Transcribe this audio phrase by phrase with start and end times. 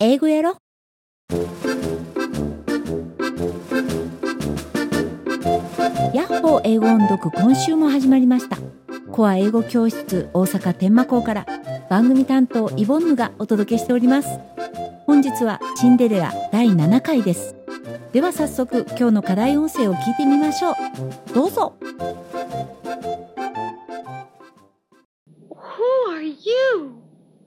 [0.00, 0.56] 英語やろ？
[6.12, 8.56] ヤッホー英語音読今週も始まりました。
[9.12, 11.46] コア英語教室大阪天満校から
[11.88, 14.40] 番組担当イボンヌがお届けしております。
[15.06, 17.54] 本日はシンデレラ第7回です。
[18.10, 20.74] では早速今日の課題音声を聞いてみましょう。
[21.32, 21.76] どうぞ。
[25.50, 25.56] Who
[26.10, 26.96] are you?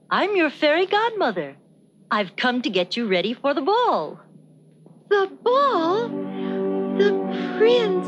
[0.08, 1.56] I'm your fairy godmother.
[2.10, 4.18] I've come to get you ready for the ball.
[5.10, 6.08] The ball?
[6.08, 7.10] The
[7.58, 8.06] prince?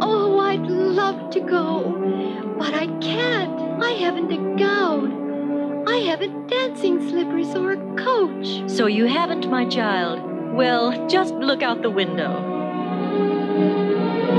[0.00, 2.56] Oh, I'd love to go.
[2.58, 3.82] But I can't.
[3.82, 5.86] I haven't a gown.
[5.86, 8.68] I haven't dancing slippers or a coach.
[8.68, 10.20] So you haven't, my child.
[10.54, 12.56] Well, just look out the window.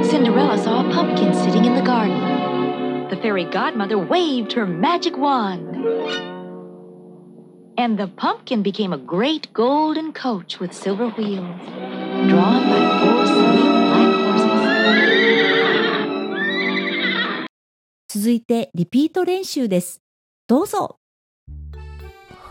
[0.03, 3.08] Cinderella saw a pumpkin sitting in the garden.
[3.09, 6.38] The fairy godmother waved her magic wand
[7.78, 11.60] And the pumpkin became a great golden coach with silver wheels,
[12.28, 14.64] drawn by four sleek black horses.
[18.08, 20.00] 続いてリピート練習です
[20.47, 21.00] どうぞ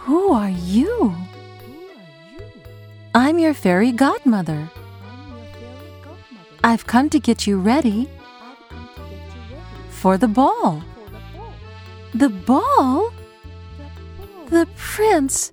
[0.05, 1.13] Who are you?
[3.13, 4.69] I'm your fairy godmother.
[6.61, 8.09] I've come to get you ready
[9.89, 10.81] for the ball.
[12.13, 13.11] The ball?
[14.98, 15.52] Prince?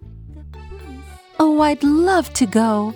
[1.39, 2.95] Oh, I'd love to go,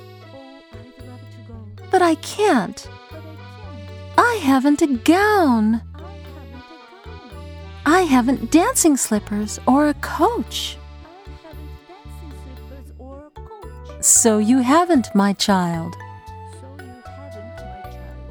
[1.91, 2.89] but I can't.
[4.17, 5.83] I haven't a gown.
[7.85, 10.75] I haven't dancing slippers or a coach.
[13.99, 15.95] So you haven't, my child.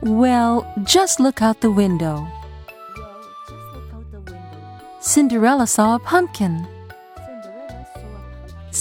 [0.01, 2.27] Well, just look out the window.
[4.99, 6.67] Cinderella saw a pumpkin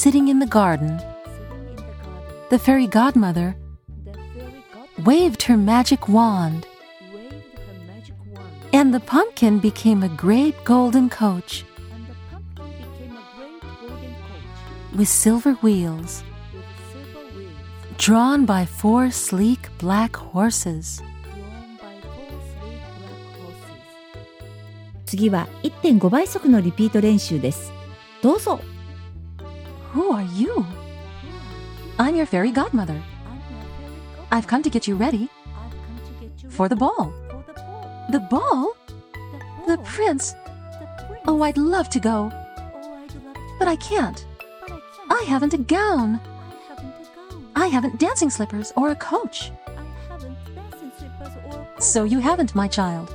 [0.06, 1.00] sitting in the garden.
[2.50, 3.56] The fairy godmother
[5.04, 6.66] waved her magic wand,
[8.72, 11.64] and the pumpkin became a great golden coach
[14.94, 16.22] with silver wheels,
[17.98, 21.02] drawn by four sleek black horses.
[25.12, 27.70] 次は1.5倍速のリピート練習です
[28.22, 28.75] どうぞ Who are
[30.33, 30.65] You?
[31.99, 33.01] I'm your fairy godmother.
[34.31, 35.29] I've come to get you ready
[36.49, 37.13] for the ball.
[38.11, 38.75] The ball?
[39.67, 40.35] The prince?
[41.27, 42.31] Oh, I'd love to go,
[43.59, 44.25] but I can't.
[45.09, 46.19] I haven't a gown.
[47.55, 49.51] I haven't dancing slippers or a coach.
[51.79, 53.13] So you haven't, my child.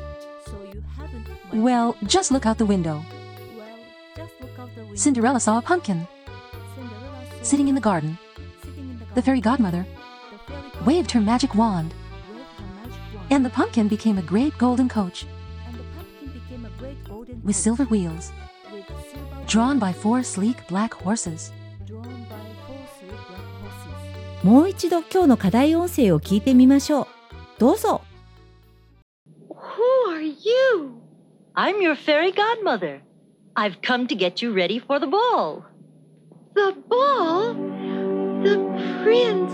[1.53, 3.03] Well, just look out the window.
[4.95, 6.07] Cinderella saw a pumpkin
[7.42, 8.18] sitting in the garden.
[9.16, 9.86] The fairy godmother
[10.86, 11.94] waved her magic wand,
[13.30, 15.26] and the pumpkin became a great golden coach
[17.44, 18.32] with silver wheels,
[19.48, 21.52] drawn by four sleek black horses.
[24.44, 27.08] もう一度今日の課題音声を聞いてみましょう
[27.58, 28.02] どうぞ
[29.50, 31.02] Who are you?
[31.56, 33.02] I'm your fairy godmother.
[33.56, 35.64] I've come to get you ready for the ball.
[36.55, 37.55] The ball?
[37.55, 38.57] The
[39.03, 39.53] prince?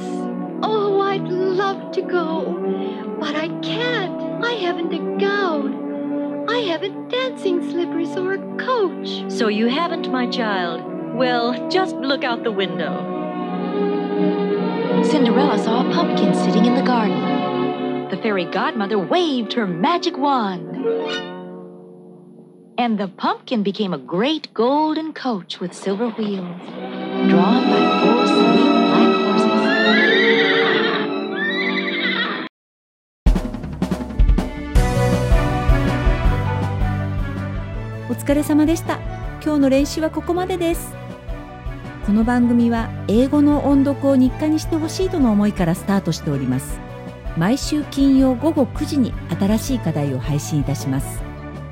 [0.65, 3.17] Oh, I'd love to go.
[3.21, 4.45] But I can't.
[4.45, 6.49] I haven't a gown.
[6.49, 9.31] I haven't dancing slippers or a coach.
[9.31, 10.83] So you haven't, my child.
[11.15, 13.15] Well, just look out the window.
[15.05, 18.09] Cinderella saw a pumpkin sitting in the garden.
[18.11, 21.38] The fairy godmother waved her magic wand.
[22.81, 26.47] And the pumpkin became a great golden coach with silver wheels,
[27.29, 28.55] drawn by four sleek
[28.87, 29.59] black horses.
[38.09, 39.01] お疲れ様でした
[39.43, 40.95] 今日の練習はここまでです
[42.07, 46.79] この番組は英語の音読を日課にしてほしいとの思いからスタートしております
[47.37, 51.28] 毎週金曜午後9時に新しい課題を配信いたします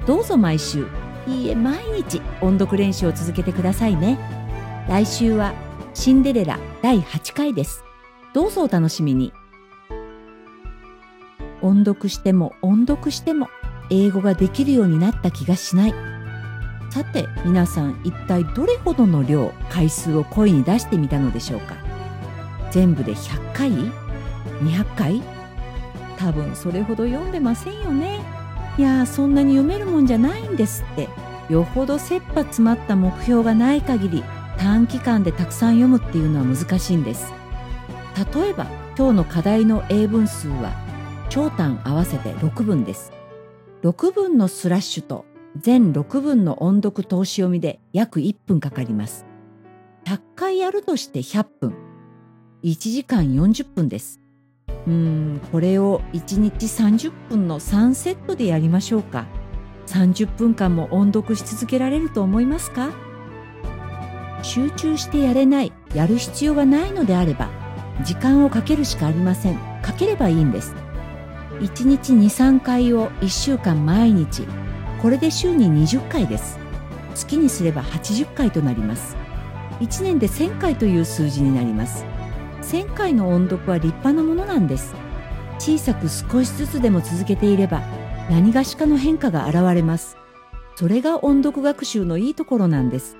[0.06, 0.86] どうぞ毎週。
[1.26, 4.16] いいえ毎日音読練習を続けてくださいね。
[4.88, 5.52] 来週は
[5.94, 7.82] シンデレラ第8回です。
[8.32, 9.32] どうぞお楽しみに。
[11.60, 13.48] 音読しても音読しても
[13.90, 15.94] 英語ができるようになった気がしない。
[16.90, 21.74] さて皆さん一体どれほどの量回数を声に出してみたのでしょうか。
[22.70, 25.22] 全部で100回 ?200 回？
[26.16, 28.35] 多分それほど読んでませんよね。
[28.78, 31.08] いやーそんなに読めるもんじゃないんですって。
[31.48, 34.24] よほど切羽詰まった目標がない限り
[34.58, 37.32] 短期間でたくさん読むっていうのは難しいんです。
[38.34, 40.72] 例えば今日の課題の英文数は
[41.28, 43.12] 長短合わせて6分です。
[43.82, 45.24] 6分のスラッシュと
[45.56, 49.24] 全6分の音読通し読みで約1分かかります。
[50.04, 51.74] 100回やるとして100分。
[52.64, 54.20] 1時間40分です。
[54.86, 59.26] うんこれを1日30分の3セットでやりましょうか。
[59.86, 62.90] 30分間も音読し続けられると思いますか？
[64.42, 67.48] 集中してやれないやる必要がないのであれば
[68.04, 69.58] 時間をかけるしかありません。
[69.82, 70.74] かければいいんです。
[71.60, 74.46] 1日23回を1週間毎日。
[75.00, 76.58] これで週に20回です。
[77.14, 79.16] 月にすれば80回となります。
[79.80, 82.04] 1年で1000回という数字になります。
[82.66, 84.94] 1000回の音読は立派なものなんです。
[85.58, 87.80] 小さく少しずつでも続けていれば
[88.28, 90.16] 何がしかの変化が現れます。
[90.74, 93.16] それが音読学習のいいところなんです。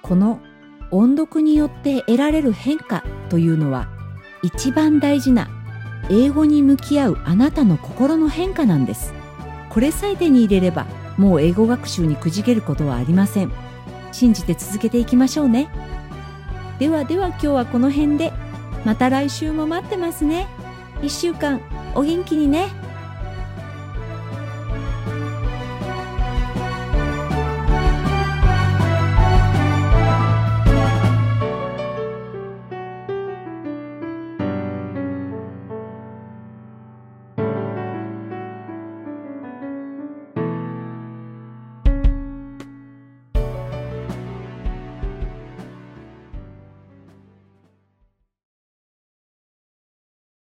[0.00, 0.40] この
[0.92, 3.88] 音読によって得られる変化というのは
[4.42, 5.48] 一番大事な
[6.08, 9.12] 英語に向き合うあなたの心の変化なんです。
[9.70, 10.86] これさえ手に入れれば
[11.18, 13.52] もう英語学習にくじけることはありません。
[14.12, 15.68] 信じて続けていきましょうね。
[16.78, 18.32] ではでは今日はこの辺で。
[18.84, 20.46] また来週も待ってますね。
[21.00, 21.60] 1週間
[21.94, 22.68] お元気にね。